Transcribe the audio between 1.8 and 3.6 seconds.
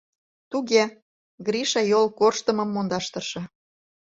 йол корштымым мондаш тырша.